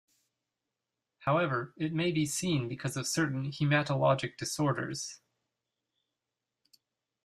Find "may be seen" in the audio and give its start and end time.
1.93-2.67